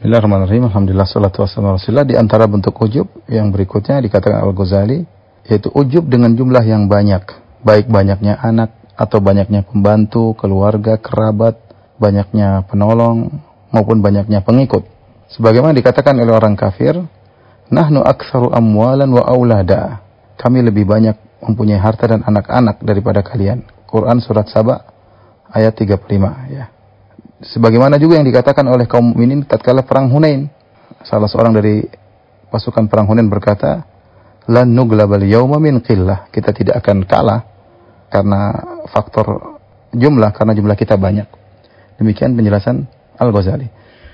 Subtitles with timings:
[0.00, 0.64] Bismillahirrahmanirrahim.
[0.72, 2.08] Alhamdulillah salatu wassalamu Rasulullah.
[2.08, 5.04] Di antara bentuk ujub yang berikutnya dikatakan Al-Ghazali
[5.44, 7.20] yaitu ujub dengan jumlah yang banyak,
[7.60, 11.60] baik banyaknya anak atau banyaknya pembantu, keluarga, kerabat,
[12.00, 14.88] banyaknya penolong maupun banyaknya pengikut.
[15.36, 16.96] Sebagaimana dikatakan oleh orang kafir,
[17.68, 20.00] nahnu aktsaru amwalan wa aulada.
[20.40, 23.68] Kami lebih banyak mempunyai harta dan anak-anak daripada kalian.
[23.84, 24.80] Quran surat Saba
[25.52, 26.79] ayat 35 ya
[27.40, 30.48] sebagaimana juga yang dikatakan oleh kaum mukminin tatkala perang Hunain.
[31.00, 31.80] Salah seorang dari
[32.52, 33.84] pasukan perang Hunain berkata,
[34.52, 37.40] "Lan nuglabal yauma min qillah." Kita tidak akan kalah
[38.12, 38.40] karena
[38.92, 39.56] faktor
[39.96, 41.26] jumlah karena jumlah kita banyak.
[41.96, 42.84] Demikian penjelasan
[43.16, 43.68] Al-Ghazali.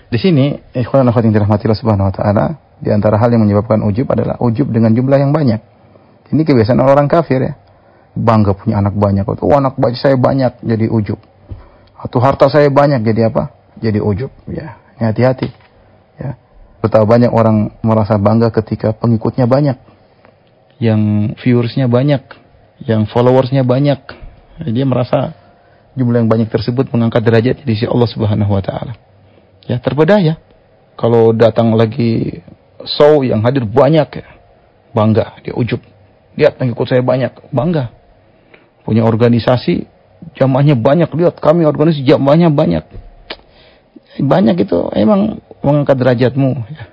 [0.06, 2.44] Di sini, ikhwan akhwat yang dirahmati Allah Subhanahu wa taala,
[2.78, 5.58] di antara hal yang menyebabkan ujub adalah ujub dengan jumlah yang banyak.
[6.30, 7.54] Ini kebiasaan orang kafir ya.
[8.16, 9.26] Bangga punya anak banyak.
[9.26, 11.18] Oh, anak saya banyak jadi ujub
[11.96, 13.56] atau harta saya banyak jadi apa?
[13.80, 14.32] Jadi ujub.
[14.48, 15.48] Ya, hati-hati.
[16.20, 16.36] Ya.
[16.84, 19.80] Betapa banyak orang merasa bangga ketika pengikutnya banyak.
[20.76, 21.00] Yang
[21.40, 22.22] viewersnya banyak.
[22.84, 24.00] Yang followersnya banyak.
[24.68, 25.32] Dia merasa
[25.96, 28.92] jumlah yang banyak tersebut mengangkat derajat di sisi Allah Subhanahu wa taala.
[29.64, 30.36] Ya, terpedaya.
[30.96, 32.40] Kalau datang lagi
[32.84, 34.28] show yang hadir banyak ya,
[34.96, 35.80] bangga, dia ujub.
[36.36, 37.92] Lihat pengikut saya banyak, bangga.
[38.84, 39.88] Punya organisasi
[40.34, 41.06] jamaahnya banyak.
[41.12, 42.84] Lihat kami organisasi jamaahnya banyak.
[44.16, 46.50] Banyak itu emang mengangkat derajatmu.
[46.72, 46.84] Ya,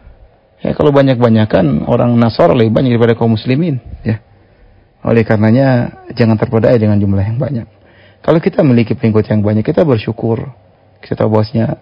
[0.62, 4.20] ya kalau banyak banyakan orang Nasor lebih banyak daripada kaum muslimin ya.
[5.03, 7.67] Oleh karenanya jangan terpedaya dengan jumlah yang banyak.
[8.23, 10.52] Kalau kita memiliki pengikut yang banyak kita bersyukur.
[11.03, 11.75] Kita tahu bahwasanya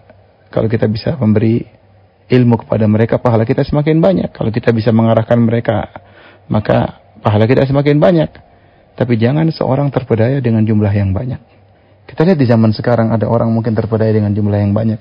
[0.50, 1.62] kalau kita bisa memberi
[2.26, 4.30] ilmu kepada mereka pahala kita semakin banyak.
[4.34, 5.90] Kalau kita bisa mengarahkan mereka
[6.50, 8.51] maka pahala kita semakin banyak
[8.92, 11.40] tapi jangan seorang terpedaya dengan jumlah yang banyak.
[12.04, 15.00] Kita lihat di zaman sekarang ada orang mungkin terpedaya dengan jumlah yang banyak.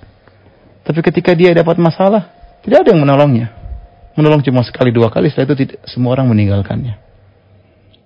[0.82, 2.32] Tapi ketika dia dapat masalah,
[2.64, 3.52] tidak ada yang menolongnya.
[4.16, 7.00] Menolong cuma sekali dua kali, setelah itu tidak, semua orang meninggalkannya.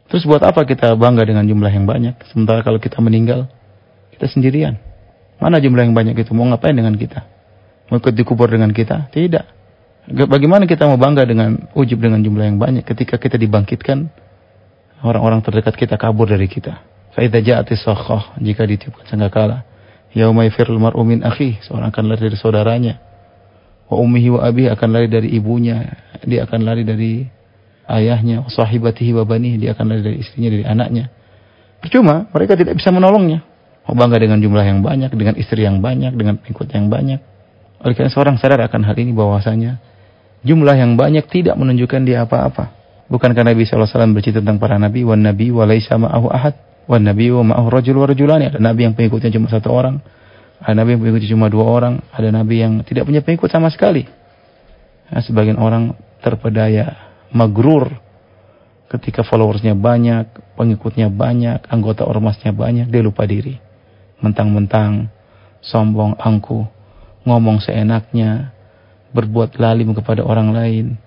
[0.10, 2.18] Terus buat apa kita bangga dengan jumlah yang banyak?
[2.30, 3.50] Sementara kalau kita meninggal,
[4.14, 4.78] kita sendirian.
[5.42, 6.32] Mana jumlah yang banyak itu?
[6.32, 7.26] Mau ngapain dengan kita?
[7.90, 9.10] Mau ikut dikubur dengan kita?
[9.14, 9.46] Tidak.
[10.30, 14.14] Bagaimana kita mau bangga dengan ujub dengan jumlah yang banyak ketika kita dibangkitkan
[15.04, 16.80] orang-orang terdekat kita kabur dari kita.
[17.16, 19.64] Faidah ja'ati sakhah jika ditiupkan sangkakala.
[20.16, 22.94] Yauma yafirul mar'u min akhi, seorang akan lari dari saudaranya.
[23.92, 27.28] Wa ummihi wa abihi akan lari dari ibunya, dia akan lari dari
[27.88, 31.12] ayahnya, sahibatihi wa banihi, dia akan lari dari istrinya, dari anaknya.
[31.84, 33.44] Percuma, mereka tidak bisa menolongnya.
[33.86, 37.20] Mau bangga dengan jumlah yang banyak, dengan istri yang banyak, dengan pengikut yang banyak.
[37.86, 39.78] Oleh karena seorang sadar akan hal ini bahwasanya
[40.42, 42.74] jumlah yang banyak tidak menunjukkan dia apa-apa.
[43.06, 43.86] Bukankah Nabi SAW
[44.18, 45.06] bercerita tentang para nabi?
[45.06, 46.58] Wan nabi wa laisa ma'ahu ahad.
[46.90, 48.50] Wan nabi wa ma'ahu rajul wa rajulani.
[48.50, 50.02] Ada nabi yang pengikutnya cuma satu orang.
[50.58, 52.02] Ada nabi yang pengikutnya cuma dua orang.
[52.10, 54.10] Ada nabi yang tidak punya pengikut sama sekali.
[55.06, 55.94] Nah, sebagian orang
[56.26, 57.94] terpedaya, magrur.
[58.90, 63.58] Ketika followersnya banyak, pengikutnya banyak, anggota ormasnya banyak, dia lupa diri.
[64.22, 65.10] Mentang-mentang,
[65.62, 66.66] sombong, angkuh,
[67.26, 68.54] ngomong seenaknya,
[69.14, 71.05] berbuat lalim kepada orang lain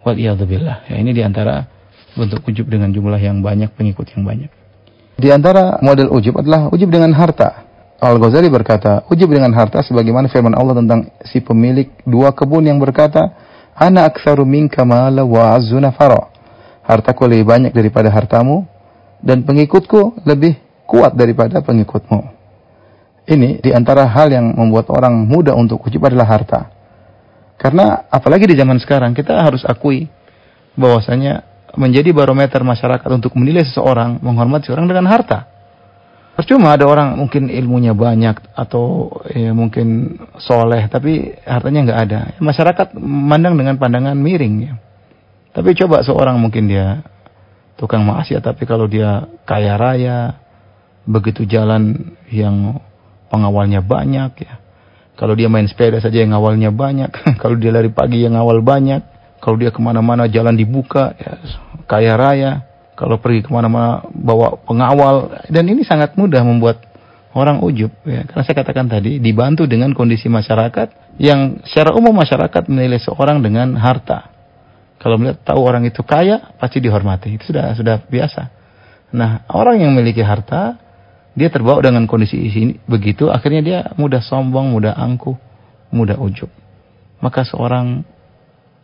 [0.00, 0.88] Wal billah.
[0.88, 1.68] Ya, ini di antara
[2.16, 4.50] bentuk ujub dengan jumlah yang banyak, pengikut yang banyak.
[5.20, 7.68] Di antara model ujub adalah ujub dengan harta.
[8.00, 13.36] Al-Ghazali berkata, ujub dengan harta sebagaimana firman Allah tentang si pemilik dua kebun yang berkata,
[13.76, 16.32] Ana aktsaru minka mala wa azzu nafara.
[16.84, 18.64] Hartaku lebih banyak daripada hartamu
[19.20, 20.56] dan pengikutku lebih
[20.88, 22.20] kuat daripada pengikutmu.
[23.28, 26.79] Ini di antara hal yang membuat orang mudah untuk ujub adalah harta.
[27.60, 30.08] Karena apalagi di zaman sekarang kita harus akui
[30.80, 31.44] bahwasanya
[31.76, 35.44] menjadi barometer masyarakat untuk menilai seseorang, menghormati seorang dengan harta.
[36.40, 42.20] Percuma ada orang mungkin ilmunya banyak atau ya, mungkin soleh tapi hartanya nggak ada.
[42.40, 44.74] Masyarakat memandang dengan pandangan miring ya.
[45.52, 47.04] Tapi coba seorang mungkin dia
[47.76, 50.40] tukang maksiat tapi kalau dia kaya raya,
[51.04, 52.80] begitu jalan yang
[53.28, 54.54] pengawalnya banyak ya,
[55.18, 57.12] kalau dia main sepeda saja yang awalnya banyak.
[57.44, 59.04] Kalau dia lari pagi yang awal banyak.
[59.36, 61.36] Kalau dia ke mana-mana jalan dibuka, ya,
[61.84, 62.52] kaya raya.
[62.96, 65.44] Kalau pergi ke mana-mana bawa pengawal.
[65.52, 66.84] Dan ini sangat mudah membuat
[67.36, 67.92] orang ujub.
[68.04, 68.24] Ya.
[68.24, 73.76] Karena saya katakan tadi, dibantu dengan kondisi masyarakat yang secara umum masyarakat menilai seorang dengan
[73.76, 74.28] harta.
[75.00, 77.40] Kalau melihat tahu orang itu kaya, pasti dihormati.
[77.40, 78.42] Itu sudah sudah biasa.
[79.16, 80.76] Nah, orang yang memiliki harta,
[81.40, 85.40] dia terbawa dengan kondisi ini begitu, akhirnya dia mudah sombong, mudah angkuh,
[85.88, 86.52] mudah ujub.
[87.24, 88.04] Maka seorang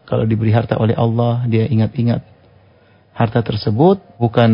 [0.08, 2.24] kalau diberi harta oleh Allah, dia ingat-ingat
[3.12, 4.50] harta tersebut bukan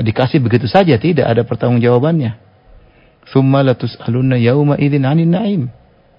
[0.00, 2.40] dikasih begitu saja, tidak ada pertanggungjawabannya.
[3.28, 5.62] Summa latus alunna yauma idzin 'anin na'im.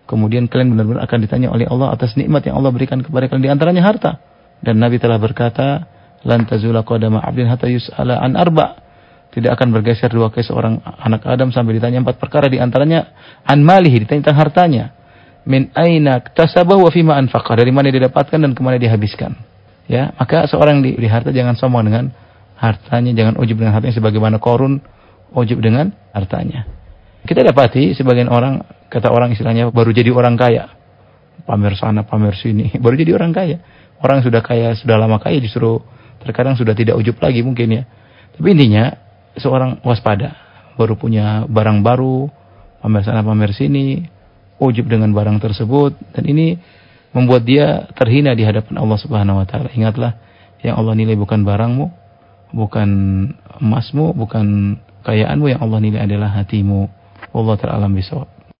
[0.06, 3.48] Kemudian kalian benar-benar akan ditanya oleh Allah atas nikmat yang Allah berikan kepada kalian.
[3.48, 4.19] Di antaranya harta.
[4.62, 5.88] Dan Nabi telah berkata,
[6.21, 8.90] Lan abdin hatta yus'ala an arba'
[9.31, 12.51] tidak akan bergeser dua kaki seorang anak Adam sampai ditanya empat perkara.
[12.51, 13.15] Di antaranya
[13.47, 14.85] an malihi ditanya tentang hartanya.
[15.47, 19.33] Min aina tasabah wa fima anfaqah dari mana dia dapatkan dan ke mana dia habiskan.
[19.87, 22.11] Ya maka seorang di, di harta jangan sombong dengan
[22.59, 23.11] hartanya.
[23.15, 24.83] Jangan ujub dengan hartanya sebagaimana korun
[25.31, 26.67] ujub dengan hartanya.
[27.23, 28.59] Kita dapati sebagian orang
[28.91, 30.75] kata orang istilahnya baru jadi orang kaya.
[31.47, 32.69] Pamer sana pamer sini.
[32.83, 33.57] Baru jadi orang kaya.
[33.97, 35.81] Orang sudah kaya sudah lama kaya justru
[36.21, 37.83] terkadang sudah tidak ujub lagi mungkin ya.
[38.37, 40.35] Tapi intinya seorang waspada
[40.75, 42.27] baru punya barang baru
[42.81, 44.03] pamer sana pamer sini
[44.61, 46.57] ujub dengan barang tersebut dan ini
[47.11, 49.67] membuat dia terhina di hadapan Allah Subhanahu wa taala.
[49.71, 50.15] Ingatlah
[50.63, 51.85] yang Allah nilai bukan barangmu,
[52.55, 52.89] bukan
[53.59, 56.87] emasmu, bukan kayaanmu yang Allah nilai adalah hatimu.
[57.31, 58.27] Allah taala bisawab.